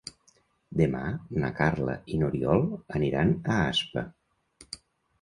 Demà 0.79 1.01
na 1.43 1.51
Carla 1.59 1.95
i 2.15 2.19
n'Oriol 2.23 2.67
aniran 3.01 3.39
a 3.59 3.63
Aspa. 3.71 4.09